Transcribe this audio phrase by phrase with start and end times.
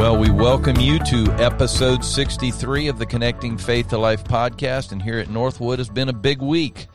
[0.00, 4.92] Well, we welcome you to episode 63 of the Connecting Faith to Life podcast.
[4.92, 6.86] And here at Northwood has been a big week.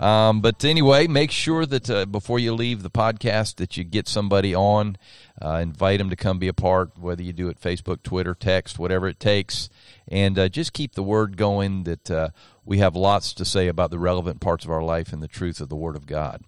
[0.00, 4.08] Um, but anyway, make sure that uh, before you leave the podcast that you get
[4.08, 4.96] somebody on,
[5.42, 8.78] uh, invite them to come be a part, whether you do it Facebook, Twitter, text,
[8.78, 9.68] whatever it takes.
[10.08, 12.30] And uh, just keep the word going that uh,
[12.64, 15.60] we have lots to say about the relevant parts of our life and the truth
[15.60, 16.40] of the Word of God.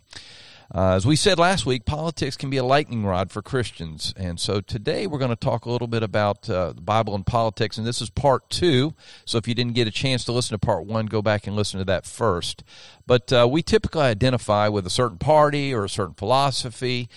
[0.75, 4.13] Uh, as we said last week, politics can be a lightning rod for Christians.
[4.17, 7.25] And so today we're going to talk a little bit about uh, the Bible and
[7.25, 7.79] politics.
[7.79, 8.95] And this is part two.
[9.25, 11.55] So if you didn't get a chance to listen to part one, go back and
[11.55, 12.65] listen to that first.
[13.07, 17.09] But uh, we typically identify with a certain party or a certain philosophy.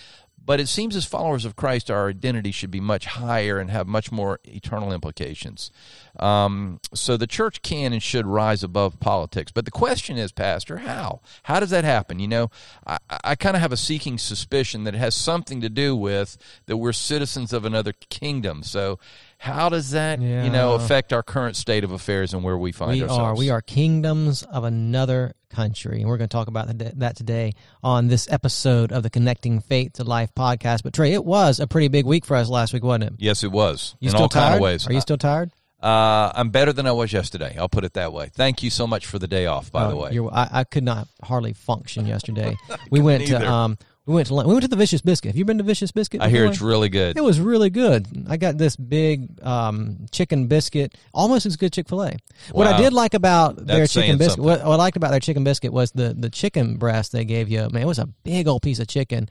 [0.44, 3.86] But it seems as followers of Christ, our identity should be much higher and have
[3.86, 5.70] much more eternal implications.
[6.18, 9.52] Um, so the church can and should rise above politics.
[9.52, 11.20] But the question is, Pastor, how?
[11.44, 12.18] How does that happen?
[12.18, 12.50] You know,
[12.86, 16.36] I, I kind of have a seeking suspicion that it has something to do with
[16.66, 18.62] that we're citizens of another kingdom.
[18.62, 18.98] So
[19.40, 20.44] how does that, yeah.
[20.44, 23.20] you know, affect our current state of affairs and where we find we ourselves?
[23.20, 23.34] Are.
[23.34, 26.00] We are kingdoms of another country.
[26.00, 29.94] And we're going to talk about that today on this episode of the Connecting Faith
[29.94, 30.82] to Life podcast.
[30.82, 33.12] But Trey, it was a pretty big week for us last week, wasn't it?
[33.16, 33.96] Yes, it was.
[33.98, 34.42] You in still all tired?
[34.42, 34.86] kind of ways.
[34.86, 35.50] Are you still tired?
[35.82, 37.56] Uh, I'm better than I was yesterday.
[37.58, 38.30] I'll put it that way.
[38.34, 39.72] Thank you so much for the day off.
[39.72, 42.58] By oh, the way, I, I, could not hardly function yesterday.
[42.90, 43.38] we went either.
[43.38, 43.78] to um,
[44.10, 45.30] we went to we went to the Vicious Biscuit.
[45.30, 46.20] Have you been to Vicious Biscuit?
[46.20, 47.16] I hear it's really good.
[47.16, 48.08] It was really good.
[48.28, 52.06] I got this big um, chicken biscuit, almost as good as Chick Fil A.
[52.06, 52.16] Wow.
[52.50, 55.20] What I did like about That's their chicken biscuit, what, what, I liked about their
[55.20, 57.68] chicken biscuit was the the chicken breast they gave you.
[57.70, 59.28] Man, it was a big old piece of chicken,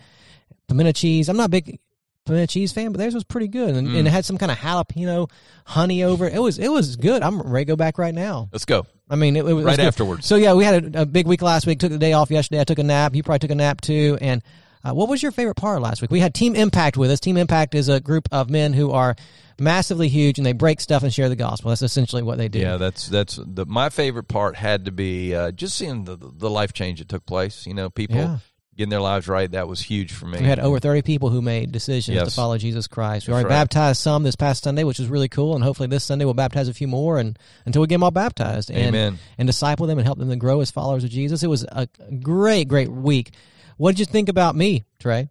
[0.69, 1.27] pimento cheese.
[1.27, 1.77] I'm not a big
[2.25, 3.97] pimento cheese fan, but theirs was pretty good, and, mm.
[3.97, 5.29] and, it had some kind of jalapeno
[5.65, 6.33] honey over it.
[6.33, 7.21] It was it was good.
[7.21, 8.47] I'm ready to go back right now.
[8.53, 8.85] Let's go.
[9.09, 10.25] I mean, it, it was right afterwards.
[10.25, 11.79] So yeah, we had a, a, big week last week.
[11.79, 12.61] Took the day off yesterday.
[12.61, 13.13] I took a nap.
[13.13, 14.17] You probably took a nap too.
[14.21, 14.41] And
[14.83, 16.11] uh, what was your favorite part last week?
[16.11, 17.19] We had Team Impact with us.
[17.19, 19.15] Team Impact is a group of men who are
[19.59, 21.69] massively huge and they break stuff and share the gospel.
[21.69, 22.59] That's essentially what they do.
[22.59, 26.49] Yeah, that's that's the my favorite part had to be uh, just seeing the the
[26.49, 27.65] life change that took place.
[27.65, 28.37] You know, people yeah
[28.79, 29.51] getting their lives right.
[29.51, 30.39] That was huge for me.
[30.39, 32.29] We had over 30 people who made decisions yes.
[32.29, 33.27] to follow Jesus Christ.
[33.27, 33.59] We That's already right.
[33.61, 35.53] baptized some this past Sunday, which was really cool.
[35.53, 38.11] And hopefully this Sunday we'll baptize a few more and until we get them all
[38.11, 39.19] baptized and, Amen.
[39.37, 41.43] and disciple them and help them to grow as followers of Jesus.
[41.43, 41.89] It was a
[42.21, 43.33] great, great week.
[43.79, 45.29] What did you think about me, Trey?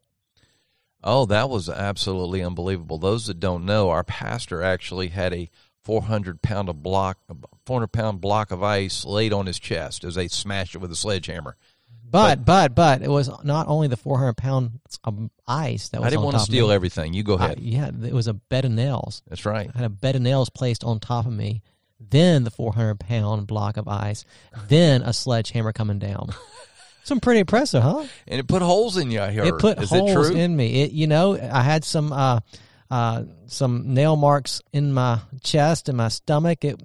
[1.04, 2.96] Oh, that was absolutely unbelievable.
[2.96, 5.50] Those that don't know, our pastor actually had a
[5.84, 7.18] 400 pound of block,
[7.66, 10.96] 400 pound block of ice laid on his chest as they smashed it with a
[10.96, 11.58] sledgehammer.
[12.10, 16.06] But, but but it was not only the 400 pounds of ice that was.
[16.06, 17.12] I didn't want to steal everything.
[17.12, 17.58] You go ahead.
[17.58, 19.22] I, yeah, it was a bed of nails.
[19.28, 19.70] That's right.
[19.74, 21.60] I had a bed of nails placed on top of me.
[22.00, 24.24] Then the 400 pound block of ice.
[24.68, 26.30] Then a sledgehammer coming down.
[27.08, 28.04] Some pretty impressive, huh?
[28.26, 29.20] And it put holes in you.
[29.20, 29.46] I heard.
[29.46, 30.82] It put Is holes it in me.
[30.82, 32.40] It, you know, I had some uh,
[32.90, 36.64] uh, some nail marks in my chest and my stomach.
[36.64, 36.80] It,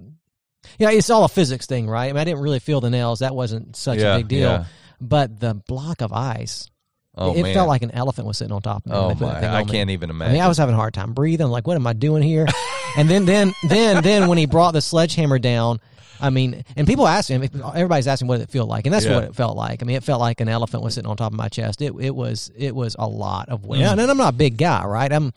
[0.78, 2.06] yeah, it's all a physics thing, right?
[2.06, 3.18] I mean, I didn't really feel the nails.
[3.20, 4.48] That wasn't such yeah, a big deal.
[4.48, 4.64] Yeah
[5.00, 6.70] but the block of ice.
[7.16, 7.54] Oh, it man.
[7.54, 8.96] felt like an elephant was sitting on top of me.
[8.96, 9.58] Oh my!
[9.58, 10.30] I can't even imagine.
[10.30, 11.46] I mean, I was having a hard time breathing.
[11.46, 12.46] Like, what am I doing here?
[12.96, 15.80] and then, then, then, then, when he brought the sledgehammer down,
[16.20, 17.42] I mean, and people ask him.
[17.42, 18.86] Everybody's asking, what did it feel like?
[18.86, 19.16] And that's yeah.
[19.16, 19.82] what it felt like.
[19.82, 21.82] I mean, it felt like an elephant was sitting on top of my chest.
[21.82, 23.82] It, it was, it was a lot of weight.
[23.82, 23.92] Mm.
[23.92, 25.12] And I'm not a big guy, right?
[25.12, 25.32] I'm,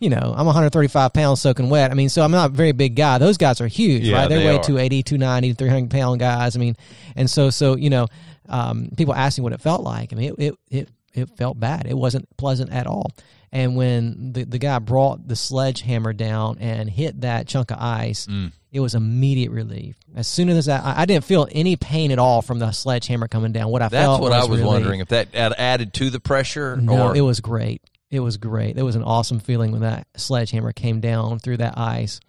[0.00, 1.90] you know, I'm 135 pounds soaking wet.
[1.90, 3.18] I mean, so I'm not a very big guy.
[3.18, 4.28] Those guys are huge, yeah, right?
[4.28, 4.62] They're they way are.
[4.62, 6.56] 280, 290, 300 pound guys.
[6.56, 6.76] I mean,
[7.16, 8.08] and so, so, you know,
[8.48, 10.12] um, people asking what it felt like.
[10.12, 11.86] I mean, it, it, it, it felt bad.
[11.86, 13.10] It wasn't pleasant at all.
[13.52, 18.26] And when the, the guy brought the sledgehammer down and hit that chunk of ice,
[18.26, 18.52] mm.
[18.70, 19.96] it was immediate relief.
[20.14, 23.26] As soon as that, I, I, didn't feel any pain at all from the sledgehammer
[23.26, 23.70] coming down.
[23.70, 24.66] What I That's felt what was I was relief.
[24.66, 26.76] wondering if that added to the pressure.
[26.76, 27.16] No, or?
[27.16, 27.82] it was great.
[28.08, 28.76] It was great.
[28.78, 32.20] It was an awesome feeling when that sledgehammer came down through that ice.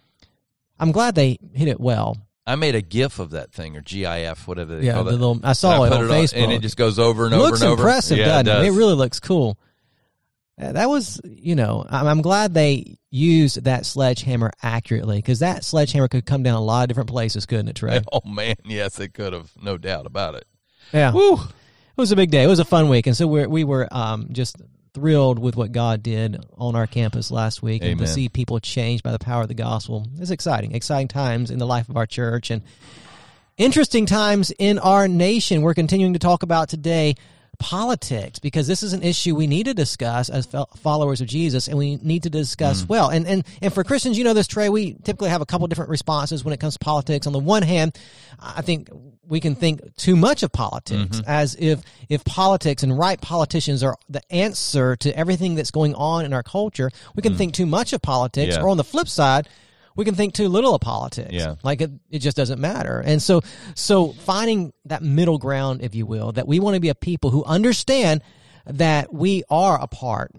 [0.78, 2.16] I'm glad they hit it well.
[2.44, 5.12] I made a GIF of that thing or GIF, whatever they yeah, call the it.
[5.12, 7.44] Little, I saw it I on it Facebook, and it just goes over and over
[7.44, 7.82] looks and over.
[7.82, 8.72] impressive, yeah, doesn't it, it?
[8.72, 9.58] it really looks cool.
[10.62, 15.64] Uh, that was, you know, I'm, I'm glad they used that sledgehammer accurately because that
[15.64, 18.00] sledgehammer could come down a lot of different places, couldn't it, Trey?
[18.12, 20.44] Oh man, yes, it could have, no doubt about it.
[20.92, 21.34] Yeah, Woo.
[21.34, 21.40] it
[21.96, 22.44] was a big day.
[22.44, 24.56] It was a fun week, and so we we were um, just
[24.92, 29.02] thrilled with what God did on our campus last week and to see people changed
[29.02, 30.06] by the power of the gospel.
[30.18, 32.62] It's exciting, exciting times in the life of our church and
[33.56, 35.62] interesting times in our nation.
[35.62, 37.14] We're continuing to talk about today
[37.62, 41.78] politics because this is an issue we need to discuss as followers of Jesus and
[41.78, 42.88] we need to discuss mm.
[42.88, 43.08] well.
[43.08, 45.90] And and and for Christians, you know this Trey, we typically have a couple different
[45.90, 47.28] responses when it comes to politics.
[47.28, 47.96] On the one hand,
[48.40, 48.88] I think
[49.28, 51.30] we can think too much of politics mm-hmm.
[51.30, 56.24] as if if politics and right politicians are the answer to everything that's going on
[56.24, 56.90] in our culture.
[57.14, 57.38] We can mm.
[57.38, 58.62] think too much of politics Yeah.
[58.62, 59.48] or on the flip side,
[59.96, 61.32] we can think too little of politics.
[61.32, 61.56] Yeah.
[61.62, 63.00] Like it, it just doesn't matter.
[63.00, 63.42] And so,
[63.74, 67.30] so finding that middle ground, if you will, that we want to be a people
[67.30, 68.22] who understand
[68.66, 70.32] that we are a part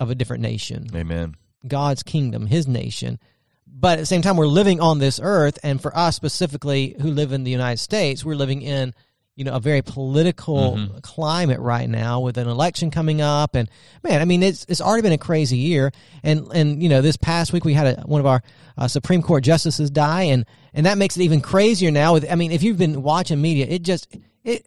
[0.00, 1.34] of a different nation, Amen.
[1.66, 3.18] God's kingdom, His nation.
[3.66, 7.10] But at the same time, we're living on this earth, and for us specifically, who
[7.10, 8.94] live in the United States, we're living in
[9.36, 13.68] you know a very political climate right now with an election coming up, and
[14.02, 15.92] man, I mean it's it's already been a crazy year,
[16.22, 18.42] and and you know this past week we had a, one of our
[18.78, 22.12] uh, Supreme Court justices die, and and that makes it even crazier now.
[22.12, 24.14] With I mean, if you've been watching media, it just
[24.44, 24.66] it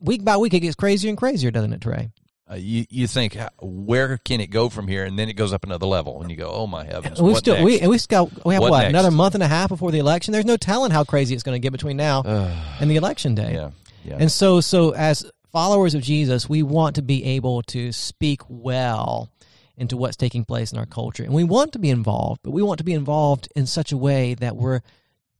[0.00, 2.10] week by week it gets crazier and crazier, doesn't it, Trey?
[2.48, 5.64] Uh, you you think where can it go from here, and then it goes up
[5.64, 7.64] another level, and you go, oh my heavens, we still next?
[7.64, 9.98] we and we still we have What what, another month and a half before the
[9.98, 10.30] election.
[10.30, 12.22] There's no telling how crazy it's going to get between now
[12.80, 13.52] and the election day.
[13.54, 13.70] yeah,
[14.06, 18.42] yeah, And so so as followers of Jesus, we want to be able to speak
[18.48, 19.30] well
[19.76, 21.22] into what's taking place in our culture.
[21.22, 23.96] And we want to be involved, but we want to be involved in such a
[23.96, 24.80] way that we're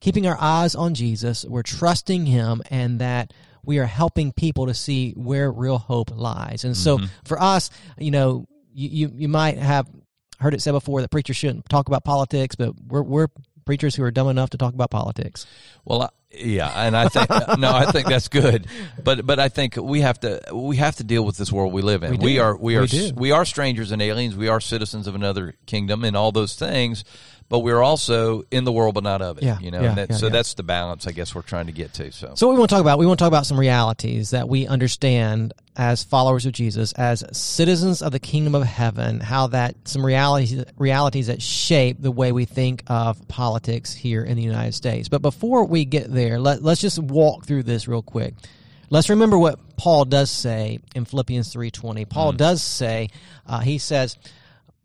[0.01, 3.33] keeping our eyes on Jesus, we're trusting him and that
[3.65, 6.65] we are helping people to see where real hope lies.
[6.65, 7.07] And so mm-hmm.
[7.25, 9.89] for us, you know, you, you, you might have
[10.39, 13.29] heard it said before that preachers shouldn't talk about politics, but we're, we're
[13.65, 15.47] preachers who are dumb enough to talk about politics.
[15.85, 17.29] Well, I, yeah, and I think
[17.59, 18.67] no, I think that's good,
[19.03, 21.83] but but I think we have to we have to deal with this world we
[21.83, 22.13] live in.
[22.13, 23.11] We We, are we We are do.
[23.15, 24.37] we are strangers and aliens.
[24.37, 27.05] We are citizens of another kingdom and all those things,
[27.49, 29.45] but we're also in the world but not of it.
[29.45, 30.33] Yeah, you know, yeah, and that, yeah, so yeah.
[30.33, 32.11] that's the balance I guess we're trying to get to.
[32.13, 34.31] So, So what we want to talk about, we want to talk about some realities
[34.31, 39.49] that we understand as followers of Jesus, as citizens of the kingdom of heaven, how
[39.49, 44.43] that some realities realities that shape the way we think of politics here in the
[44.43, 45.09] United States.
[45.09, 48.35] But before we get there, let, let's just walk through this real quick.
[48.89, 52.09] Let's remember what Paul does say in Philippians 3:20.
[52.09, 53.11] Paul does say,
[53.47, 54.17] uh, he says,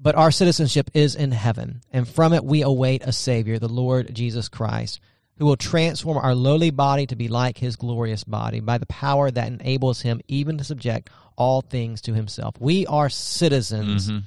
[0.02, 4.14] but our citizenship is in heaven, and from it we await a Savior, the Lord
[4.16, 5.00] Jesus Christ,
[5.38, 9.30] who will transform our lowly body to be like his glorious body by the power
[9.30, 12.56] that enables him even to subject all things to himself.
[12.60, 14.20] We are citizens mm-hmm.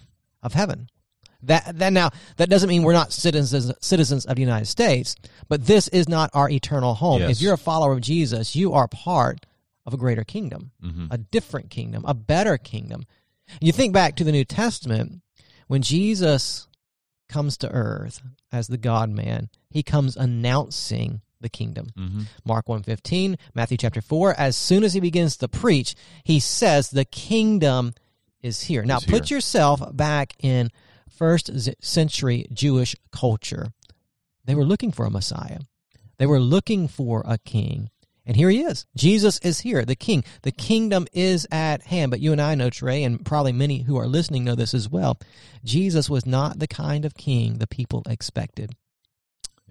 [0.43, 0.88] of heaven.
[1.43, 5.15] That, that now that doesn't mean we're not citizens citizens of the United States,
[5.49, 7.20] but this is not our eternal home.
[7.20, 7.32] Yes.
[7.32, 9.44] If you're a follower of Jesus, you are part
[9.85, 11.06] of a greater kingdom, mm-hmm.
[11.11, 13.05] a different kingdom, a better kingdom.
[13.61, 15.20] You think back to the New Testament
[15.66, 16.69] when Jesus
[17.28, 18.22] comes to earth
[18.52, 21.88] as the God man, he comes announcing the kingdom.
[21.96, 22.22] Mm-hmm.
[22.44, 25.94] Mark 1:15, Matthew chapter 4, as soon as he begins to preach,
[26.25, 27.94] he says the kingdom
[28.40, 28.84] is here.
[28.84, 29.37] Now Is put here.
[29.37, 30.70] yourself back in
[31.08, 31.50] first
[31.82, 33.69] century Jewish culture.
[34.44, 35.60] They were looking for a Messiah.
[36.19, 37.90] They were looking for a king.
[38.26, 38.86] And here he is.
[38.96, 40.24] Jesus is here, the king.
[40.43, 42.10] The kingdom is at hand.
[42.10, 44.88] But you and I know, Trey, and probably many who are listening know this as
[44.88, 45.19] well.
[45.62, 48.74] Jesus was not the kind of king the people expected.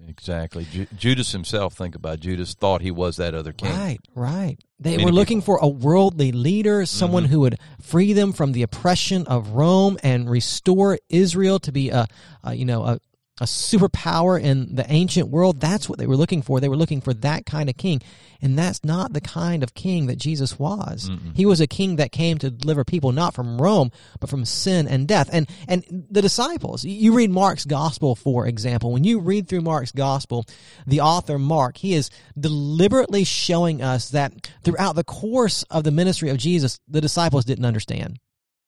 [0.08, 1.74] exactly, Ju- Judas himself.
[1.74, 2.20] Think about it.
[2.22, 3.72] Judas thought he was that other king.
[3.72, 4.58] Right, right.
[4.80, 7.32] They Many were looking for a worldly leader, someone mm-hmm.
[7.32, 12.06] who would free them from the oppression of Rome and restore Israel to be a,
[12.44, 13.00] a you know, a,
[13.44, 15.60] a superpower in the ancient world.
[15.60, 16.60] That's what they were looking for.
[16.60, 18.02] They were looking for that kind of king.
[18.42, 21.10] And that's not the kind of king that Jesus was.
[21.36, 24.88] He was a king that came to deliver people not from Rome, but from sin
[24.88, 25.30] and death.
[25.32, 28.92] And and the disciples, you read Mark's gospel, for example.
[28.92, 30.46] When you read through Mark's gospel,
[30.88, 32.10] the author Mark, he is
[32.40, 37.66] deliberately showing us that throughout the course of the ministry of Jesus, the disciples didn't
[37.66, 38.20] understand.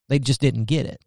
[0.10, 1.02] They just didn't get it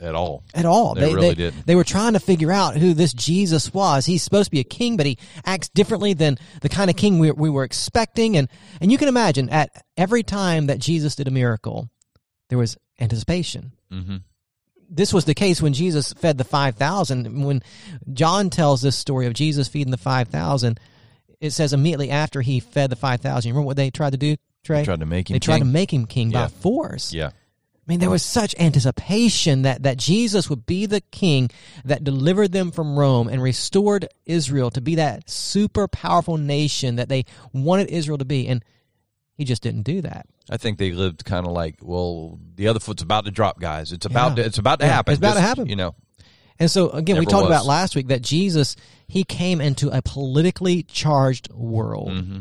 [0.00, 0.44] at all.
[0.54, 0.94] at all.
[0.94, 1.66] They really didn't.
[1.66, 4.06] They were trying to figure out who this Jesus was.
[4.06, 7.18] He's supposed to be a king, but he acts differently than the kind of king
[7.18, 8.36] we, we were expecting.
[8.36, 8.48] And
[8.80, 11.88] and you can imagine at every time that Jesus did a miracle,
[12.48, 13.72] there was anticipation.
[13.90, 14.16] hmm
[14.88, 17.44] This was the case when Jesus fed the five thousand.
[17.44, 17.62] When
[18.12, 20.78] John tells this story of Jesus feeding the five thousand,
[21.40, 23.50] it says immediately after he fed the five thousand.
[23.52, 24.84] Remember what they tried to do, Trey?
[24.84, 25.34] Tried to make him.
[25.34, 25.72] they tried to king.
[25.72, 26.44] make him king Yeah.
[26.44, 27.12] by force.
[27.12, 27.30] Yeah.
[27.86, 31.50] I mean, there was such anticipation that, that Jesus would be the king
[31.84, 37.08] that delivered them from Rome and restored Israel to be that super powerful nation that
[37.08, 38.48] they wanted Israel to be.
[38.48, 38.64] And
[39.36, 40.26] He just didn't do that.
[40.50, 43.92] I think they lived kind of like, well, the other foot's about to drop, guys.
[43.92, 44.42] It's about Yeah.
[44.42, 45.12] to, it's about to Yeah, happen.
[45.12, 45.68] it's about to happen.
[45.68, 45.94] You know,
[46.58, 47.50] And so again, we talked was.
[47.50, 48.74] about last week that Jesus
[49.06, 52.38] he came into a politically charged world, Mm-hmm.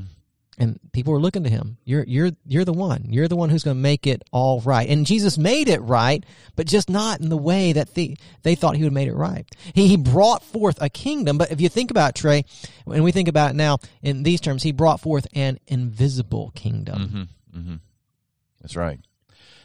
[0.58, 1.78] And people were looking to him.
[1.84, 3.06] You're you're you're the one.
[3.10, 4.88] You're the one who's going to make it all right.
[4.88, 6.24] And Jesus made it right,
[6.56, 9.16] but just not in the way that they they thought he would have made it
[9.16, 9.46] right.
[9.74, 12.46] He he brought forth a kingdom, but if you think about it, Trey,
[12.86, 17.02] and we think about it now in these terms, he brought forth an invisible kingdom.
[17.02, 17.60] Mm-hmm.
[17.60, 17.76] Mm-hmm.
[18.62, 19.00] That's right.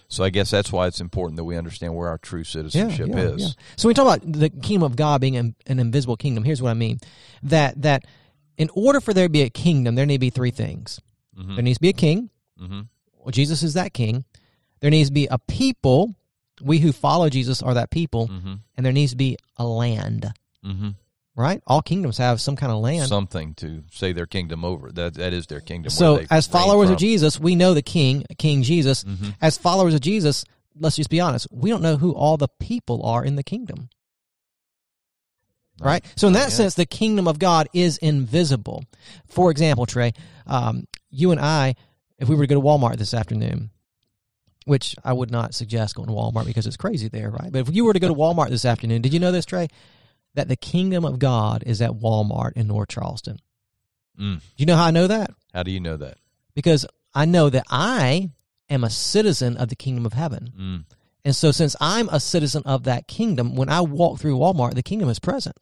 [0.08, 3.54] So I guess that's why it's important that we understand where our true citizenship is.
[3.76, 6.60] So when we talk about the kingdom of God being an, an invisible kingdom, here's
[6.60, 6.98] what I mean:
[7.44, 8.04] that that
[8.60, 11.00] in order for there to be a kingdom, there need to be three things.
[11.38, 11.54] Mhm.
[11.56, 12.30] There needs to be a king.
[12.60, 12.80] Mm-hmm.
[13.18, 14.24] Well, Jesus is that king.
[14.80, 16.14] There needs to be a people.
[16.62, 18.54] We who follow Jesus are that people, Mm-hmm.
[18.76, 20.32] and there needs to be a land.
[20.64, 20.90] Mm-hmm.
[21.36, 21.62] Right?
[21.66, 23.08] All kingdoms have some kind of land.
[23.08, 24.90] Something to say their kingdom over.
[24.92, 25.88] That that is their kingdom.
[25.90, 29.04] so, as followers of Jesus, we know the King, King Jesus.
[29.04, 29.34] Mhm.
[29.40, 30.44] As followers of Jesus,
[30.78, 31.46] let's just be honest.
[31.50, 33.88] We don't know who all the people are in the kingdom.
[35.86, 36.04] Right?
[36.16, 36.56] So in that Yeah.
[36.56, 38.84] sense, the kingdom of God is invisible.
[39.26, 40.12] For example, Trey,
[40.46, 41.74] um, you and I,
[42.18, 43.70] if we were to go to Walmart this afternoon,
[44.66, 47.50] which I would not suggest going to Walmart because it's crazy there, right?
[47.50, 49.68] But if you were to go to Walmart this afternoon, did you know this, Trey?
[50.34, 53.38] That the kingdom of God is at Walmart in North Charleston.
[54.20, 54.38] Mm.
[54.38, 55.30] Do you know how I know that?
[55.54, 56.18] How do you know that?
[56.54, 58.30] Because I know that I
[58.68, 60.52] am a citizen of the kingdom of heaven.
[60.56, 60.84] Mm.
[61.24, 64.82] And so since I'm a citizen of that kingdom, when I walk through Walmart, the
[64.82, 65.56] kingdom is present.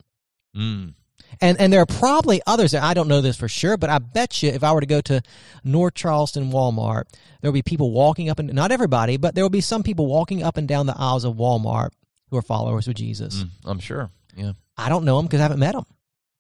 [0.56, 0.94] Mm.
[1.40, 3.98] And and there are probably others that I don't know this for sure, but I
[3.98, 5.22] bet you if I were to go to
[5.62, 7.04] North Charleston Walmart,
[7.40, 10.06] there will be people walking up and not everybody, but there will be some people
[10.06, 11.90] walking up and down the aisles of Walmart
[12.30, 13.42] who are followers of Jesus.
[13.42, 13.50] Mm.
[13.66, 14.10] I'm sure.
[14.36, 15.84] Yeah, I don't know them because I haven't met them,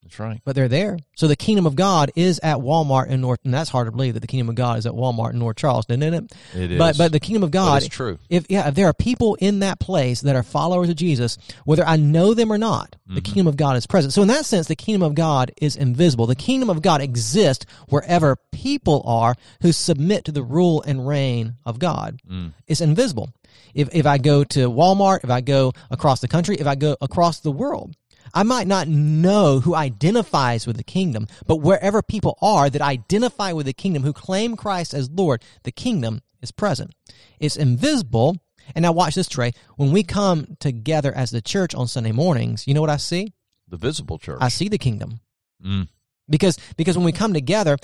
[0.02, 0.40] that's right.
[0.44, 0.98] but they're there.
[1.16, 4.14] So the kingdom of God is at Walmart in North, and that's hard to believe
[4.14, 6.32] that the kingdom of God is at Walmart in North Charleston, isn't it?
[6.54, 6.78] It is.
[6.78, 8.18] But but the kingdom of God it's true.
[8.30, 11.84] if yeah, if there are people in that place that are followers of Jesus, whether
[11.86, 13.22] I know them or not, the Mm-hmm.
[13.24, 14.12] kingdom of God is present.
[14.12, 16.26] So in that sense, the kingdom of God is invisible.
[16.26, 21.54] The kingdom of God exists wherever people are who submit to the rule and reign
[21.64, 22.20] of God.
[22.30, 22.52] Mm.
[22.66, 23.30] It's invisible.
[23.74, 26.96] If if I go to Walmart, if I go across the country, if I go
[27.00, 27.94] across the world,
[28.34, 33.52] I might not know who identifies with the kingdom, but wherever people are that identify
[33.52, 36.92] with the kingdom, who claim Christ as Lord, the kingdom is present.
[37.38, 38.36] It's invisible.
[38.74, 39.52] And now watch this, Trey.
[39.76, 43.32] When we come together as the church on Sunday mornings, you know what I see?
[43.66, 44.38] The visible church.
[44.40, 45.20] I see the kingdom.
[45.64, 45.88] Mm.
[46.30, 47.78] Because because when we come together,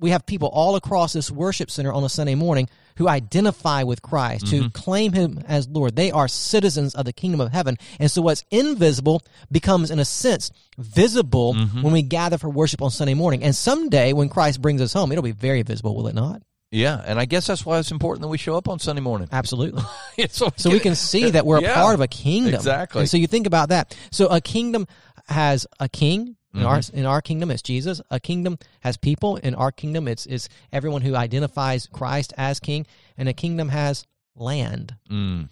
[0.00, 4.02] we have people all across this worship center on a Sunday morning who identify with
[4.02, 4.68] Christ, who mm-hmm.
[4.68, 5.96] claim him as Lord.
[5.96, 7.76] They are citizens of the kingdom of heaven.
[7.98, 11.82] And so what's invisible becomes in a sense visible mm-hmm.
[11.82, 13.42] when we gather for worship on Sunday morning.
[13.44, 16.42] And someday when Christ brings us home, it'll be very visible, will it not?
[16.72, 19.28] Yeah, and I guess that's why it's important that we show up on Sunday morning.
[19.32, 19.82] Absolutely.
[20.28, 22.54] so we can see that we're a Yeah, part of a kingdom.
[22.54, 23.00] exactly.
[23.00, 23.96] And so you think about that.
[24.12, 24.86] So a kingdom
[25.28, 26.36] has a king.
[26.52, 26.96] In our Mm-hmm.
[26.98, 28.00] in our kingdom, it's Jesus.
[28.10, 29.36] A kingdom has people.
[29.36, 32.86] In our kingdom, it's it's everyone who identifies Christ as king.
[33.16, 34.04] And a kingdom has
[34.34, 34.96] land.
[35.10, 35.48] Mm.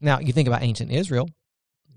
[0.00, 1.28] Now you think about ancient Israel.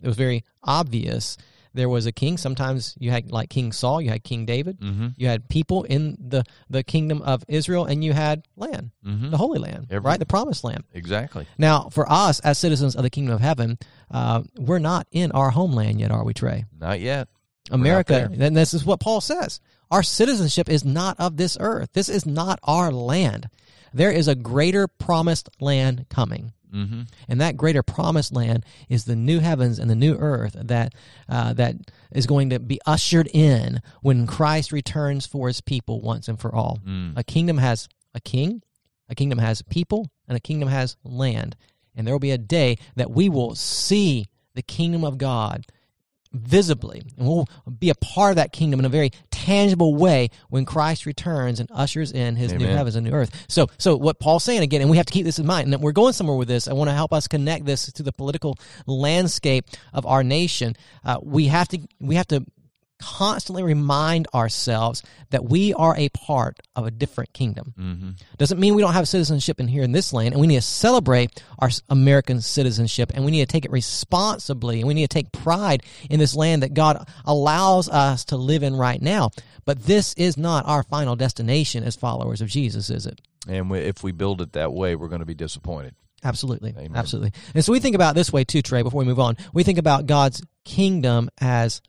[0.01, 1.37] It was very obvious.
[1.73, 2.37] There was a king.
[2.37, 3.99] Sometimes you had like King Saul.
[4.01, 4.79] You had King David.
[4.79, 5.07] Mm-hmm.
[5.17, 9.31] You had people in the the kingdom of Israel, and you had land, Mm-hmm.
[9.31, 10.83] the Holy Land, Every- right, the Promised Land.
[10.93, 11.45] Exactly.
[11.57, 13.77] Now, for us as citizens of the kingdom of heaven,
[14.09, 16.63] uh, we're not in our homeland yet, are we, Trey?
[16.79, 17.27] Not yet.
[17.71, 19.59] America, and this is what Paul says.
[19.91, 21.89] Our citizenship is not of this earth.
[21.93, 23.49] This is not our land.
[23.93, 26.53] There is a greater promised land coming.
[26.73, 27.03] Mm-hmm.
[27.29, 30.93] And that greater promised land is the new heavens and the new earth that
[31.29, 31.75] uh, that
[32.11, 36.53] is going to be ushered in when Christ returns for his people once and for
[36.53, 36.79] all.
[36.85, 37.13] Mm.
[37.15, 38.61] A kingdom has a king,
[39.07, 41.55] a kingdom has people, and a kingdom has land.
[41.95, 45.65] And there will be a day that we will see the kingdom of God
[46.35, 47.47] visibly, and we'll
[47.79, 51.69] be a part of that kingdom in a very tangible way when Christ returns and
[51.71, 53.45] ushers in his new heavens and new earth.
[53.47, 55.83] So, so what Paul's saying again, and we have to keep this in mind, and
[55.83, 56.67] we're going somewhere with this.
[56.67, 60.75] I want to help us connect this to the political landscape of our nation.
[61.03, 62.45] Uh, we have to, we have to
[62.99, 67.73] constantly remind ourselves that we are a part of a different kingdom.
[67.77, 68.09] Mm-hmm.
[68.37, 70.61] Doesn't mean we don't have citizenship in here in this land, and we need to
[70.61, 75.13] celebrate our American citizenship, and we need to take it responsibly, and we need to
[75.13, 79.31] take pride in this land that God allows us to live in right now.
[79.65, 83.19] But this is not our final destination as followers of Jesus, is it?
[83.47, 85.95] And we, if we build it that way, we're going to be disappointed.
[86.23, 86.71] Absolutely.
[86.71, 86.95] Amen.
[86.95, 87.33] Absolutely.
[87.53, 89.37] And so we think about it this way too, Trey, before we move on.
[89.53, 91.81] We think about God's kingdom as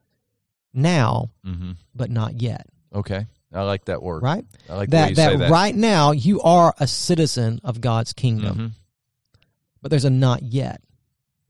[0.76, 1.72] now, Mm-hmm.
[1.94, 2.66] but not yet.
[2.94, 3.26] Okay.
[3.52, 4.22] I like that word.
[4.22, 4.44] right?
[4.68, 5.50] I like that that, that.
[5.50, 8.72] right now you are a citizen of God's kingdom, Mhm.
[9.82, 10.80] but there's a not yet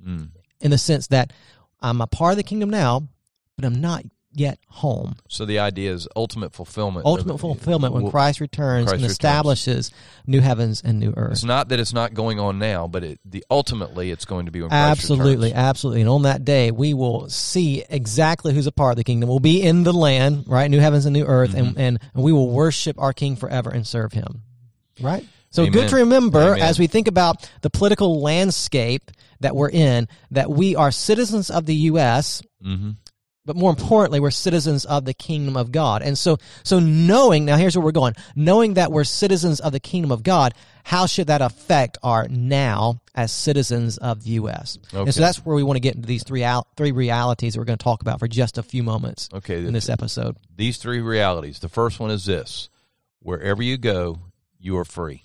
[0.06, 0.28] Mm.
[0.60, 1.32] in the sense that
[1.80, 3.08] I'm a part of the kingdom now,
[3.56, 4.04] but I'm not
[4.38, 5.16] yet home.
[5.28, 7.06] So the idea is ultimate fulfillment.
[7.06, 9.12] Ultimate fulfillment when Christ returns Christ and returns.
[9.12, 9.90] establishes
[10.26, 11.32] new heavens and new earth.
[11.32, 14.52] It's not that it's not going on now, but it, the ultimately it's going to
[14.52, 15.54] be when Christ Absolutely, returns.
[15.54, 16.00] absolutely.
[16.02, 19.28] And on that day, we will see exactly who's a part of the kingdom.
[19.28, 20.70] We'll be in the land, right?
[20.70, 21.78] New heavens and new earth, Mm-hmm.
[21.78, 24.42] and, and, we will worship our King forever and serve him,
[25.00, 25.24] right?
[25.50, 25.72] So Amen.
[25.72, 26.60] good to remember Amen.
[26.60, 31.64] as we think about the political landscape that we're in that we are citizens of
[31.66, 32.90] the U.S., hmm
[33.46, 36.02] but more importantly, we're citizens of the kingdom of God.
[36.02, 39.80] And so, so knowing, now here's where we're going, knowing that we're citizens of the
[39.80, 40.52] kingdom of God,
[40.84, 44.78] how should that affect our now as citizens of the U.S.?
[44.92, 47.60] And so that's where we want to get into these three, al- three realities that
[47.60, 49.64] we're going to talk about for just a few moments Okay.
[49.64, 50.36] in this episode.
[50.54, 51.58] These three realities.
[51.60, 52.68] The first one is this:
[53.20, 54.18] wherever you go,
[54.58, 55.22] you are free.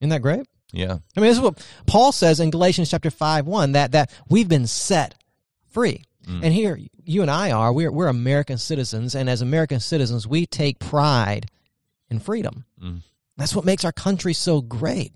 [0.00, 0.46] Isn't that great?
[0.72, 0.98] Yeah.
[1.16, 4.48] I mean, this is what Paul says in Galatians chapter 5, 1, that, that we've
[4.48, 5.14] been set
[5.68, 6.04] free.
[6.26, 10.46] And here, you and I are, we're, we're American citizens, and as American citizens, we
[10.46, 11.46] take pride
[12.08, 12.64] in freedom.
[12.82, 13.00] Mm.
[13.36, 15.12] That's what makes our country so great.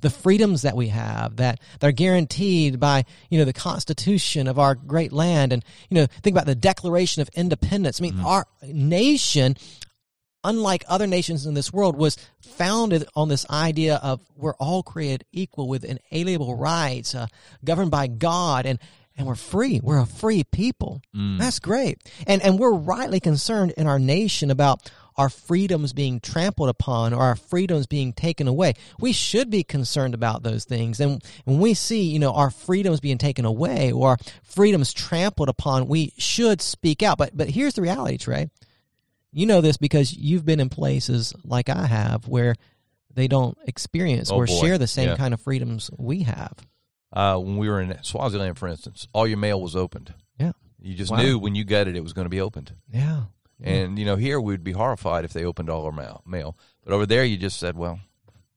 [0.00, 4.58] The freedoms that we have that, that are guaranteed by, you know, the constitution of
[4.58, 5.52] our great land.
[5.52, 8.00] And, you know, think about the Declaration of Independence.
[8.00, 9.56] I mean, our nation,
[10.44, 15.24] unlike other nations in this world, was founded on this idea of we're all created
[15.32, 17.26] equal with inalienable rights, uh,
[17.64, 18.78] governed by God, and
[19.16, 19.80] and we're free.
[19.82, 21.00] We're a free people.
[21.14, 21.38] Mm.
[21.38, 21.98] That's great.
[22.26, 27.22] And and we're rightly concerned in our nation about our freedoms being trampled upon or
[27.22, 28.74] our freedoms being taken away.
[28.98, 30.98] We should be concerned about those things.
[30.98, 35.48] And when we see, you know, our freedoms being taken away or our freedoms trampled
[35.48, 37.16] upon, we should speak out.
[37.18, 38.48] But but here's the reality, Trey.
[39.30, 42.54] You know this because you've been in places like I have where
[43.12, 44.60] they don't experience Oh, or boy.
[44.60, 45.16] share the same Yeah.
[45.16, 46.54] kind of freedoms we have.
[47.14, 50.12] Uh, when we were in Swaziland, for instance, all your mail was opened.
[50.38, 50.52] Yeah.
[50.82, 51.18] You just Wow.
[51.22, 52.72] knew when you got it, it was going to be opened.
[52.92, 53.22] Yeah.
[53.62, 56.22] And you know, here we'd be horrified if they opened all our mail.
[56.26, 58.00] Mail, but over there, you just said, "Well,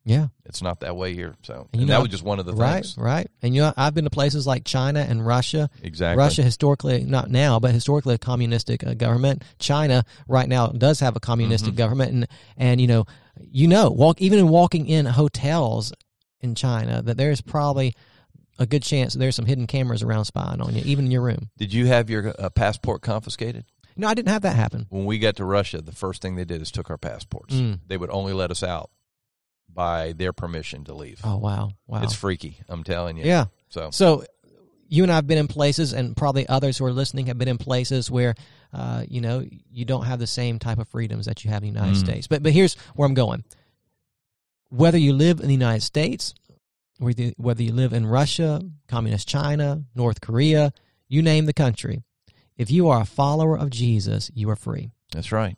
[0.06, 0.30] Yeah.
[0.44, 2.54] it's not that way here." So, And and know- that was just one of the
[2.54, 2.98] Right, things.
[2.98, 3.30] right.
[3.44, 5.70] And you know, I've been to places like China and Russia.
[5.84, 6.18] Exactly.
[6.22, 9.44] Russia historically, not now, but historically a communistic uh, government.
[9.60, 11.78] China right now does have a communistic Mm-hmm.
[11.78, 13.06] government, and and you know,
[13.40, 15.94] you know, walk even in walking in hotels
[16.42, 17.94] in China that there's probably
[18.60, 21.50] a good chance there's some hidden cameras around spying on you, even in your room.
[21.58, 23.66] Did you have your uh, passport confiscated?
[23.96, 24.86] No, I didn't have that happen.
[24.90, 27.56] When we got to Russia, the first thing they did is took our passports.
[27.56, 27.80] Mm.
[27.88, 28.92] They would only let us out
[29.74, 31.20] by their permission to leave.
[31.24, 32.02] Oh wow, wow.
[32.04, 32.60] It's freaky.
[32.70, 33.26] I'm telling you.
[33.26, 33.46] yeah.
[33.70, 34.24] So So
[34.88, 37.50] you and I have been in places, and probably others who are listening have been
[37.50, 38.36] in places where,
[38.72, 41.74] uh, you know, you don't have the same type of freedoms that you have in
[41.74, 42.06] the United Mm.
[42.06, 42.28] States.
[42.28, 43.44] But but here's where I'm going.
[44.70, 46.34] Whether you live in the United States,
[47.00, 50.74] whether you- whether you live in Russia, communist China, North Korea,
[51.08, 52.04] you name the country,
[52.58, 54.92] if you are a follower of Jesus, you are free.
[55.14, 55.58] that's right.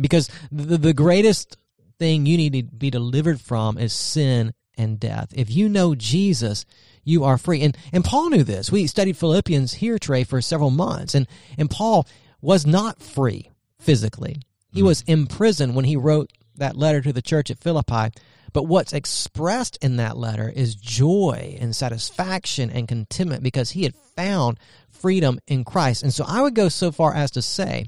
[0.00, 1.58] Because the, the greatest
[1.98, 5.32] thing you need to be delivered from is sin and death.
[5.34, 6.64] If you know Jesus,
[7.04, 7.62] you are free.
[7.62, 8.70] And and Paul knew this.
[8.70, 11.14] We studied Philippians here, Trey, for several months.
[11.14, 12.06] And and Paul
[12.40, 14.40] was not free physically.
[14.72, 14.86] He hmm.
[14.86, 18.10] was imprisoned when he wrote that letter to the church at Philippi.
[18.56, 23.94] But what's expressed in that letter is joy and satisfaction and contentment because he had
[23.94, 26.02] found freedom in Christ.
[26.02, 27.84] And so I would go so far as to say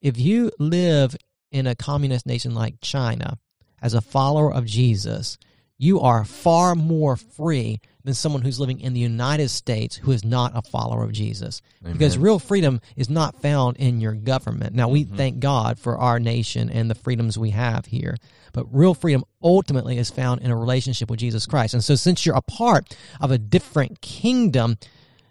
[0.00, 1.14] if you live
[1.52, 3.36] in a communist nation like China
[3.82, 5.36] as a follower of Jesus,
[5.78, 10.24] you are far more free than someone who's living in the United States who is
[10.24, 11.60] not a follower of Jesus.
[11.82, 14.74] Because real freedom is not found in your government.
[14.74, 15.16] Now, we mm-hmm.
[15.16, 18.16] thank God for our nation and the freedoms we have here,
[18.52, 21.74] but real freedom ultimately is found in a relationship with Jesus Christ.
[21.74, 24.78] And so, since you're a part of a different kingdom,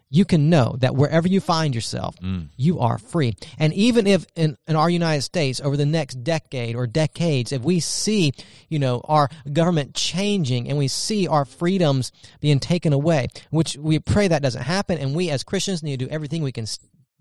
[0.09, 2.47] you can know that wherever you find yourself, mm.
[2.55, 3.35] you are free.
[3.57, 7.63] And even if in, in our United States over the next decade or decades, if
[7.63, 8.33] we see,
[8.69, 13.99] you know, our government changing and we see our freedoms being taken away, which we
[13.99, 16.67] pray that doesn't happen, and we as Christians need to do everything we can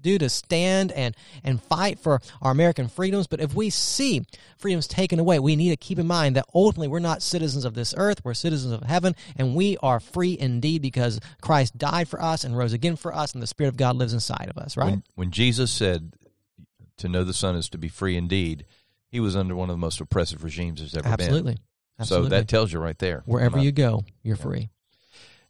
[0.05, 3.27] do to stand and and fight for our American freedoms.
[3.27, 4.25] But if we see
[4.57, 7.75] freedoms taken away, we need to keep in mind that ultimately we're not citizens of
[7.75, 12.23] this earth; we're citizens of heaven, and we are free indeed because Christ died for
[12.23, 14.77] us and rose again for us, and the Spirit of God lives inside of us.
[14.77, 14.91] Right?
[14.91, 16.15] When, when Jesus said
[16.99, 18.65] to know the Son is to be free indeed,
[19.09, 21.55] he was under one of the most oppressive regimes there's ever Absolutely.
[21.55, 21.63] been.
[22.01, 22.31] Absolutely.
[22.31, 23.23] So that tells you right there.
[23.27, 24.71] Wherever not- you go, you're free.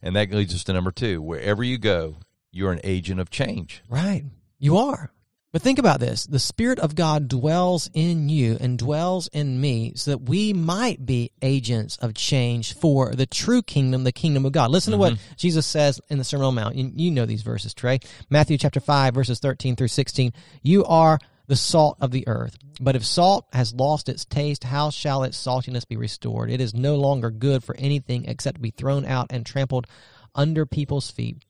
[0.01, 1.21] And that leads us to number two.
[1.21, 2.17] Wherever you go,
[2.51, 3.81] you're an agent of change.
[3.89, 4.23] Right.
[4.59, 5.11] You are.
[5.55, 6.25] But think about this.
[6.25, 11.05] The Spirit of God dwells in you and dwells in me so that we might
[11.05, 14.69] be agents of change for the true kingdom, the kingdom of God.
[14.69, 15.33] Listen to what mm-hmm.
[15.37, 16.75] Jesus says in the Sermon on the Mount.
[16.75, 18.01] You, you know these verses, Trey.
[18.29, 20.33] Matthew chapter 5, verses 13 through 16.
[20.61, 22.57] You are the salt of the earth.
[22.81, 26.51] But if salt has lost its taste, how shall its saltiness be restored?
[26.51, 29.87] It is no longer good for anything except to be thrown out and trampled
[30.33, 31.45] under people's feet.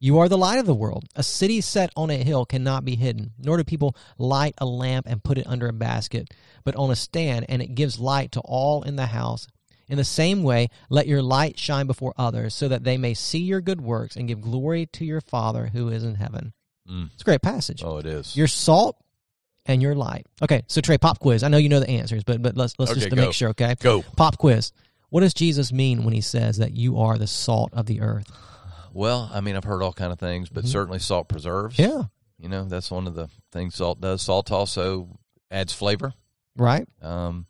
[0.00, 1.06] You are the light of the world.
[1.16, 5.06] A city set on a hill cannot be hidden, nor do people light a lamp
[5.08, 6.32] and put it under a basket,
[6.64, 9.48] but on a stand, and it gives light to all in the house.
[9.88, 13.38] In the same way, let your light shine before others, so that they may see
[13.40, 16.52] your good works and give glory to your Father who is in heaven.
[16.88, 17.10] Mm.
[17.14, 17.82] It's a great passage.
[17.82, 18.36] Oh, it is.
[18.36, 18.96] You're salt
[19.66, 20.26] and you're light.
[20.42, 21.42] Okay, so Trey, pop quiz.
[21.42, 23.22] I know you know the answers, but but let's let's Okay, just to go.
[23.22, 23.48] make sure.
[23.50, 24.02] Okay, Go.
[24.16, 24.72] pop quiz.
[25.10, 28.30] What does Jesus mean when he says that you are the salt of the earth?
[28.98, 31.76] Well, I mean, I've heard all kind of things, but certainly salt preserves.
[31.76, 31.98] Mm-hmm.
[31.98, 32.02] Yeah,
[32.38, 34.22] You know, that's one of the things salt does.
[34.22, 35.18] Salt also
[35.52, 36.12] adds flavor.
[36.56, 36.86] right.
[37.00, 37.46] Um,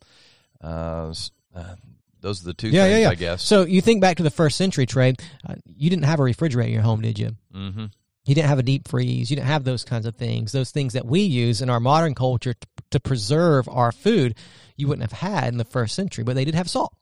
[0.62, 1.14] uh,
[1.54, 1.74] uh,
[2.20, 3.08] those are the two Yeah, things, yeah, yeah.
[3.10, 3.42] I guess.
[3.42, 5.14] So you think back to the first century, Trey.
[5.48, 7.30] Uh, you didn't have a refrigerator in your home, did you?
[7.54, 7.86] mm-hmm.
[8.26, 9.30] You didn't have a deep freeze.
[9.30, 10.52] You didn't have those kinds of things.
[10.52, 14.34] Those things that we use in our modern culture to, to preserve our food,
[14.76, 16.24] you wouldn't have had in the first century.
[16.24, 16.92] But they did have salt,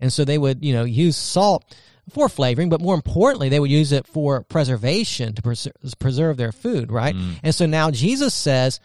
[0.00, 1.72] and so they would, you know, use salt
[2.10, 6.52] for flavoring, but more importantly, they would use it for preservation to pres- preserve their
[6.52, 7.14] food, right?
[7.14, 7.34] Mm.
[7.42, 8.80] And so now Jesus says,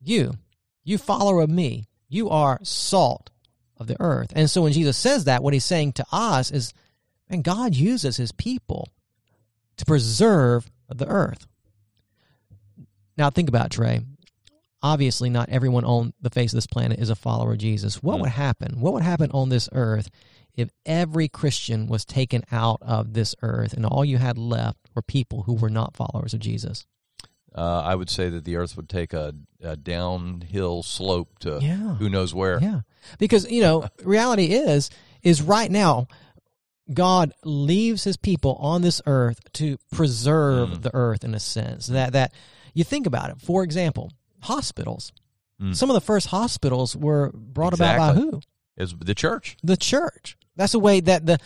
[0.00, 0.34] "You,
[0.82, 3.30] you follower of me, you are salt
[3.76, 6.72] of the earth." And so when Jesus says that, what he's saying to us is,
[7.28, 8.88] and God uses His people
[9.76, 11.46] to preserve the earth."
[13.16, 14.00] Now think about it, Trey.
[14.82, 18.02] Obviously, not everyone on the face of this planet is a follower of Jesus.
[18.02, 18.22] What mm.
[18.22, 18.80] would happen?
[18.80, 20.10] What would happen on this earth
[20.56, 25.02] if every Christian was taken out of this earth and all you had left were
[25.02, 26.86] people who were not followers of Jesus?
[27.56, 31.94] uh, I would say that the earth would take a, a downhill slope to Yeah.
[31.96, 32.58] who knows where.
[32.60, 32.80] Yeah.
[33.18, 34.90] Because, you know, reality is
[35.22, 36.08] is right now
[36.92, 40.82] God leaves his people on this earth to preserve Mm.
[40.82, 41.86] the earth in a sense.
[41.86, 42.32] That that
[42.74, 43.40] you think about it.
[43.40, 44.10] For example,
[44.42, 45.12] hospitals.
[45.62, 45.74] Mm.
[45.76, 48.40] Some of the first hospitals were brought about by who?
[48.76, 49.56] Is the church.
[49.62, 50.36] The church.
[50.56, 51.38] That's the way that the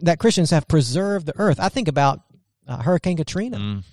[0.00, 1.60] that Christians have preserved the earth.
[1.60, 2.20] I think about
[2.66, 3.58] uh, Hurricane Katrina.
[3.58, 3.84] Mm.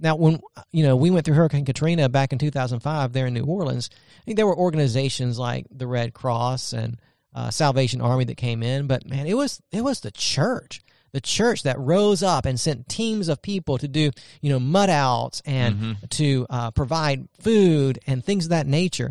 [0.00, 0.40] Now, when
[0.70, 4.24] you know we went through Hurricane Katrina back in 2005 there in New Orleans, I
[4.24, 6.98] think there were organizations like the Red Cross and
[7.34, 11.20] uh, Salvation Army that came in, but man, it was it was the church, the
[11.20, 15.42] church that rose up and sent teams of people to do you know mud outs
[15.44, 19.10] and to uh, provide food and things of that nature.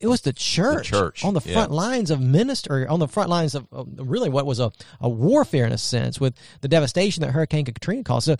[0.00, 1.54] It was the church, church, on the yeah.
[1.54, 5.08] front lines of ministry, on the front lines of, of really what was a, a
[5.08, 8.26] warfare in a sense with the devastation that Hurricane Katrina caused.
[8.26, 8.36] So,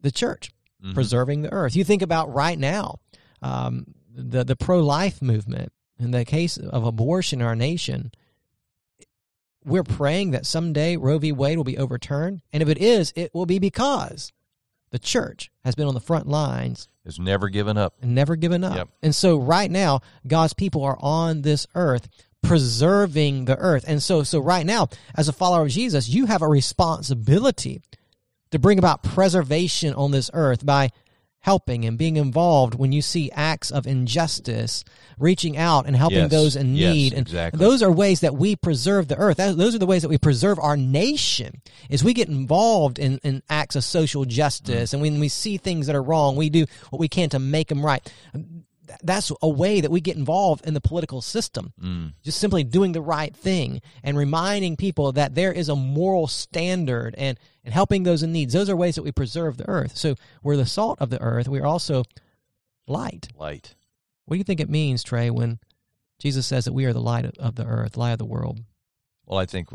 [0.00, 0.50] the church
[0.82, 0.94] Mm-hmm.
[0.94, 1.76] preserving the earth.
[1.76, 2.98] You think about right now,
[3.40, 8.10] um, the the pro life movement in the case of abortion in our nation.
[9.64, 11.30] We're praying that someday Roe v.
[11.30, 14.32] Wade will be overturned, and if it is, it will be because
[14.90, 17.94] the church has been on the front lines Has never given up.
[18.02, 18.76] never given up.
[18.76, 18.88] Yep.
[19.02, 22.08] And so right now, God's people are on this earth
[22.42, 23.84] preserving the earth.
[23.86, 27.80] And so so right now, as a follower of Jesus, you have a responsibility
[28.50, 30.90] to bring about preservation on this earth by
[31.42, 34.84] helping and being involved when you see acts of injustice,
[35.18, 36.30] reaching out and helping Yes.
[36.30, 37.12] those in Yes, need.
[37.12, 37.58] And exactly.
[37.58, 39.36] those are ways that we preserve the earth.
[39.38, 41.60] That- those are the ways that we preserve our nation.
[41.90, 44.92] Is we get involved in, in acts of social justice, Mm.
[44.94, 47.68] and when we see things that are wrong, we do what we can to make
[47.68, 48.08] them right.
[48.92, 51.72] Th- That's a way that we get involved in the political system.
[51.80, 52.12] Mm.
[52.22, 57.14] Just simply doing the right thing and reminding people that there is a moral standard
[57.18, 58.52] and, and helping those in needs.
[58.52, 59.96] Those are ways that we preserve the earth.
[59.96, 61.48] So we're the salt of the earth.
[61.48, 62.04] We're also
[62.86, 63.28] light.
[63.38, 63.74] Light.
[64.26, 65.58] What do you think it means, Trey, when
[66.18, 68.60] Jesus says that we are the light of- of the earth, light of the world?
[69.26, 69.68] Well, I think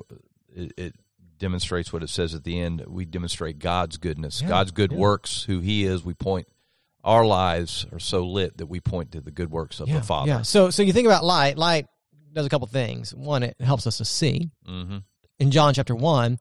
[0.55, 0.95] it, it
[1.37, 2.83] demonstrates what it says at the end.
[2.87, 4.97] We demonstrate God's goodness, Yeah, God's good yeah.
[4.97, 6.03] works, who He is.
[6.03, 6.47] We point.
[7.07, 10.27] Our lives are so lit that we point to the good works of the Father.
[10.29, 10.41] Yeah.
[10.43, 11.57] So so you think about light.
[11.57, 11.87] Light
[12.33, 13.15] does a couple things.
[13.15, 14.51] One, it helps us to see.
[14.65, 14.97] hmm
[15.39, 16.37] In John chapter one,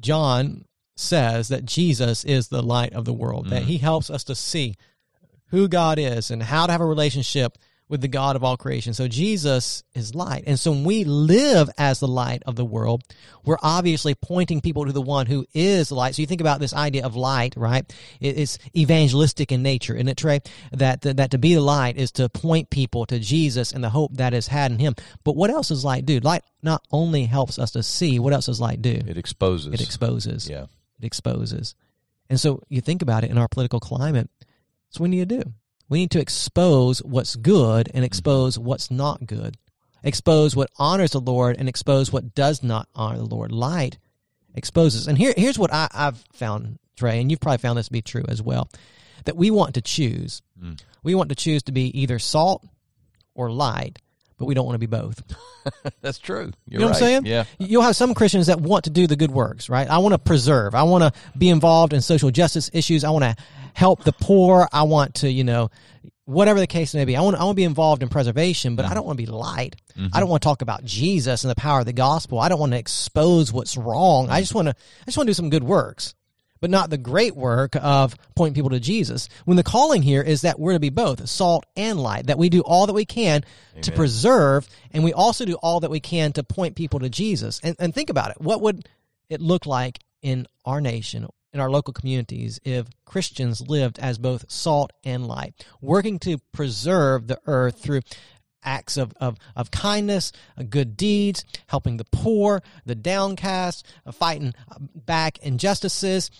[0.00, 0.64] John
[0.96, 3.48] says that Jesus is the light of the world.
[3.50, 4.74] That he helps us to see
[5.46, 7.56] who God is and how to have a relationship
[7.92, 8.94] with the God of all creation.
[8.94, 10.44] So Jesus is light.
[10.46, 13.04] And so when we live as the light of the world,
[13.44, 16.14] we're obviously pointing people to the one who is the light.
[16.14, 17.84] So you think about this idea of light, right?
[18.18, 20.40] It's evangelistic in nature, isn't it, Trey?
[20.72, 24.14] That, that to be the light is to point people to Jesus and the hope
[24.14, 24.94] that is had in him.
[25.22, 26.18] But what else does light do?
[26.20, 29.02] Light not only helps us to see, what else does light do?
[29.06, 29.74] It exposes.
[29.74, 30.48] It exposes.
[30.48, 30.64] yeah.
[30.98, 31.74] It exposes.
[32.30, 34.30] And so you think about it in our political climate,
[34.88, 35.52] so we need to do.
[35.92, 39.58] We need to expose what's good and expose what's not good.
[40.02, 43.52] Expose what honors the Lord and expose what does not honor the Lord.
[43.52, 43.98] Light
[44.54, 45.06] exposes.
[45.06, 48.00] And here, here's what I, I've found, Trey, and you've probably found this to be
[48.00, 48.70] true as well
[49.26, 50.40] that we want to choose.
[50.58, 50.80] Mm.
[51.02, 52.66] We want to choose to be either salt
[53.34, 53.98] or light,
[54.38, 55.22] but we don't want to be both.
[56.00, 56.36] That's true.
[56.36, 56.90] You're You know right.
[56.90, 57.26] what I'm saying?
[57.26, 57.44] Yeah.
[57.58, 59.88] You'll have some Christians that want to do the good works, right?
[59.88, 60.74] I want to preserve.
[60.74, 63.04] I want to be involved in social justice issues.
[63.04, 63.36] I want to
[63.74, 64.68] help the poor.
[64.72, 65.70] I want to, you know,
[66.24, 67.16] whatever the case may be.
[67.16, 68.96] I want, I want to be involved in preservation, but I mm-hmm.
[68.96, 69.76] don't want to be light.
[69.96, 70.18] I mm-hmm.
[70.18, 72.38] don't want to talk about Jesus and the power of the gospel.
[72.38, 74.28] I don't want to expose what's wrong.
[74.28, 74.40] I mm-hmm.
[74.40, 76.14] just want to, I just want to do some good works,
[76.62, 79.28] but not the great work of pointing people to Jesus.
[79.44, 82.48] When the calling here is that we're to be both salt and light, that we
[82.48, 83.44] do all that we can
[83.82, 87.60] to preserve, and we also do all that we can to point people to Jesus.
[87.64, 88.40] And, and think about it.
[88.40, 88.88] What would
[89.28, 94.48] it look like in our nation, in our local communities, if Christians lived as both
[94.48, 98.02] salt and light, working to preserve the earth through
[98.62, 104.54] acts of, of, of kindness, uh, good deeds, helping the poor, the downcast, uh, fighting
[104.70, 106.30] uh, back injustices?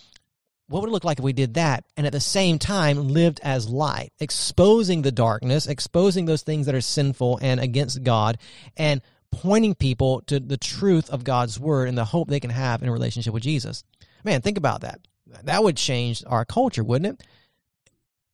[0.73, 3.41] What would it look like if we did that and at the same time lived
[3.43, 8.39] as light, exposing the darkness, exposing those things that are sinful and against God,
[8.75, 12.83] and pointing people to the truth of God's word and the hope they can have
[12.83, 13.85] in a relationship with Jesus?
[14.25, 15.01] Man, think about that.
[15.45, 17.27] That would change our culture, wouldn't it?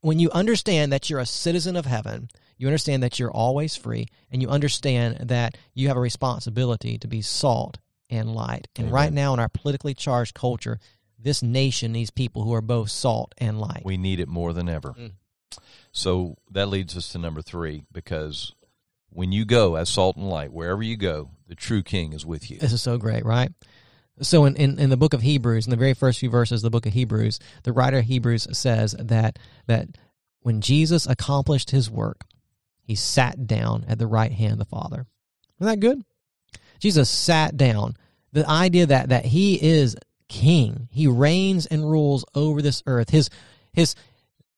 [0.03, 4.07] When you understand that you're a citizen of heaven, you understand that you're always free,
[4.31, 7.79] and you understand that you have a responsibility to be salt
[8.11, 8.69] and light.
[8.77, 8.95] And Amen.
[8.95, 10.79] right now, in our politically charged culture,
[11.19, 13.83] this nation needs people who are both salt and light.
[13.85, 14.91] We need it more than ever.
[14.91, 15.13] Mm.
[15.93, 18.55] So that leads us to number three because
[19.11, 22.51] when you go as salt and light, wherever you go, the true king is with
[22.51, 22.59] you.
[22.59, 23.51] This is so great, right?
[24.21, 26.71] So in, in, in the book of Hebrews, in the very first few verses of
[26.71, 29.89] the book of Hebrews, the writer of Hebrews says that that
[30.41, 32.25] when Jesus accomplished his work,
[32.81, 35.07] he sat down at the right hand of the Father.
[35.61, 36.03] Isn't that good?
[36.81, 37.97] Jesus sat down.
[38.33, 39.97] The idea that that he is
[40.29, 43.11] king, he reigns and rules over this earth.
[43.11, 43.31] His
[43.73, 43.95] his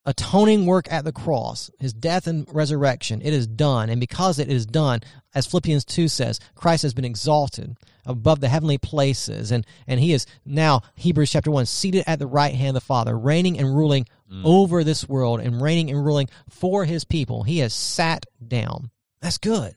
[0.05, 3.89] atoning work at the cross, his death and resurrection, it is done.
[3.89, 5.01] And because it is done,
[5.35, 9.51] as Philippians 2 says, Christ has been exalted above the heavenly places.
[9.51, 12.85] And, and he is now, Hebrews chapter 1, seated at the right hand of the
[12.85, 14.41] Father, reigning and ruling mm.
[14.43, 17.43] over this world and reigning and ruling for his people.
[17.43, 18.89] He has sat down.
[19.21, 19.75] That's good.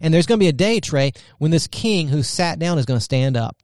[0.00, 2.86] And there's going to be a day, Trey, when this king who sat down is
[2.86, 3.56] going to stand up.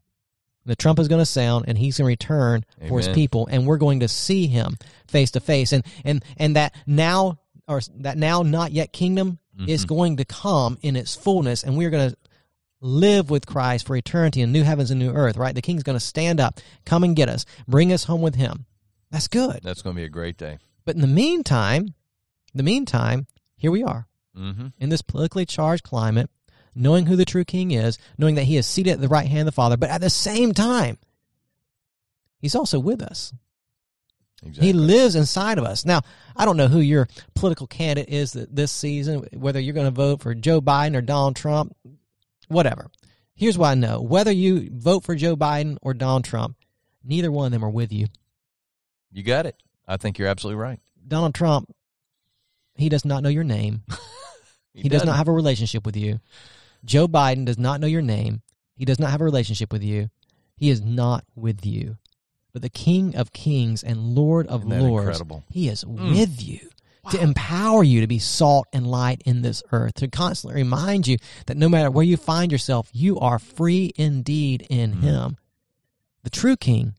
[0.66, 3.66] The trump is going to sound, and he's going to return for his people, and
[3.66, 4.76] we're going to see him
[5.06, 5.72] face to face.
[5.72, 10.76] And and and that now or that now not yet kingdom is going to come
[10.82, 12.16] in its fullness, and we're going to
[12.80, 15.36] live with Christ for eternity in new heavens and new earth.
[15.36, 15.54] Right?
[15.54, 18.66] The king's going to stand up, come and get us, bring us home with him.
[19.10, 19.60] That's good.
[19.62, 20.58] That's going to be a great day.
[20.84, 21.94] But in the meantime,
[22.54, 23.26] the meantime,
[23.56, 24.66] here we are Mm-hmm.
[24.78, 26.28] in this politically charged climate,
[26.76, 29.40] knowing who the true king is, knowing that he is seated at the right hand
[29.40, 30.98] of the Father, but at the same time,
[32.38, 33.32] he's also with us.
[34.42, 34.66] Exactly.
[34.66, 35.86] He lives inside of us.
[35.86, 36.02] Now,
[36.36, 40.20] I don't know who your political candidate is this season, whether you're going to vote
[40.20, 41.74] for Joe Biden or Donald Trump,
[42.48, 42.90] whatever.
[43.34, 46.56] Here's what I know whether you vote for Joe Biden or Donald Trump,
[47.02, 48.06] neither one of them are with you.
[49.10, 49.56] you got it.
[49.88, 50.80] I think you're absolutely right.
[51.06, 51.74] Donald Trump,
[52.74, 53.82] he does not know your name.
[54.76, 55.08] He, does doesn't.
[55.08, 56.20] not have a relationship with you.
[56.86, 58.42] Joe Biden does not know your name.
[58.76, 60.08] He does not have a relationship with you.
[60.56, 61.98] He is not with you.
[62.52, 65.44] But the King of Kings and Lord of Lords, incredible?
[65.50, 66.70] He is with you
[67.10, 71.18] to empower you to be salt and light in this earth, to constantly remind you
[71.46, 75.02] that no matter where you find yourself, you are free indeed in Mm.
[75.02, 75.36] Him.
[76.24, 76.94] The true King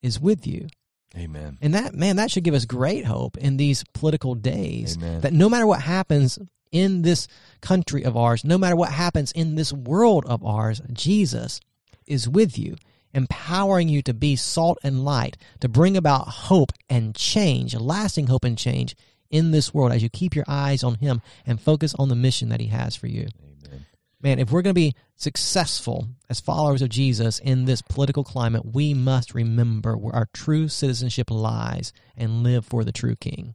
[0.00, 0.68] is with you.
[1.16, 1.58] Amen.
[1.60, 4.96] And that, man, that should give us great hope in these political days.
[4.96, 5.20] Amen.
[5.20, 6.38] That no matter what happens
[6.72, 7.28] in this
[7.60, 11.60] country of ours, no matter what happens in this world of ours, Jesus
[12.06, 12.76] is with you,
[13.14, 18.44] empowering you to be salt and light, to bring about hope and change, lasting hope
[18.44, 18.96] and change
[19.30, 22.48] in this world as you keep your eyes on Him and focus on the mission
[22.48, 23.28] that He has for you.
[23.42, 23.86] Amen.
[24.20, 28.64] Man, if we're going to be successful as followers of Jesus in this political climate,
[28.64, 33.54] we must remember where our true citizenship lies and live for the true King.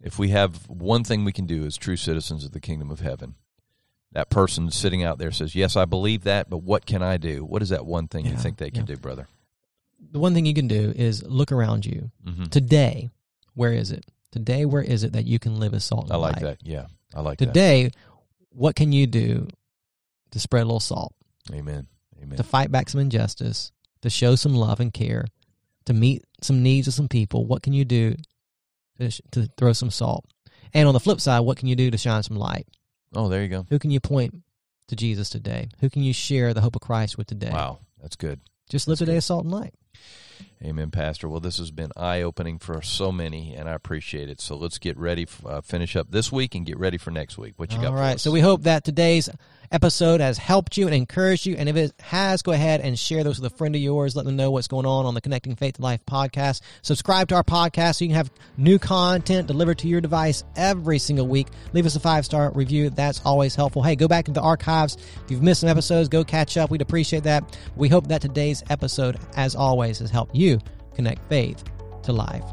[0.00, 3.00] If we have one thing we can do as true citizens of the kingdom of
[3.00, 3.34] heaven,
[4.12, 7.44] that person sitting out there says, Yes, I believe that, but what can I do?
[7.44, 8.94] What is that one thing you think they can yeah.
[8.94, 9.28] do, brother?
[10.12, 12.10] The one thing you can do is look around you.
[12.26, 12.44] Mm-hmm.
[12.44, 13.10] Today,
[13.54, 14.06] where is it?
[14.30, 16.42] Today, where is it that you can live as salt and I like light?
[16.42, 16.58] that.
[16.62, 17.46] Yeah, I like that.
[17.46, 17.90] Today,
[18.50, 19.48] what can you do
[20.30, 21.14] to spread a little salt,
[21.52, 21.86] Amen.
[22.22, 22.36] Amen.
[22.36, 25.26] to fight back some injustice, to show some love and care,
[25.86, 27.46] to meet some needs of some people?
[27.46, 28.14] What can you do
[28.98, 30.24] to, to throw some salt?
[30.74, 32.66] And on the flip side, what can you do to shine some light?
[33.14, 33.66] Oh, there you go.
[33.70, 34.34] Who can you point
[34.88, 35.68] to Jesus today?
[35.80, 37.50] Who can you share the hope of Christ with today?
[37.50, 38.40] Wow, that's good.
[38.68, 39.74] Just live today as salt and light.
[40.64, 41.28] Amen, Pastor.
[41.28, 44.40] Well, this has been eye opening for so many, and I appreciate it.
[44.40, 47.54] So let's get ready, uh, finish up this week, and get ready for next week.
[47.56, 47.88] What you got?
[47.88, 48.18] All right.
[48.18, 49.28] So we hope that today's
[49.70, 51.56] episode has helped you and encouraged you.
[51.56, 54.16] And if it has, go ahead and share those with a friend of yours.
[54.16, 56.62] Let them know what's going on on the Connecting Faith to Life podcast.
[56.82, 60.98] Subscribe to our podcast so you can have new content delivered to your device every
[60.98, 61.48] single week.
[61.72, 62.90] Leave us a five star review.
[62.90, 63.82] That's always helpful.
[63.82, 64.96] Hey, go back into the archives.
[64.96, 66.70] If you've missed some episodes, go catch up.
[66.70, 67.58] We'd appreciate that.
[67.76, 70.58] We hope that today's episode, as always, has helped you
[70.94, 71.64] connect faith
[72.02, 72.44] to life.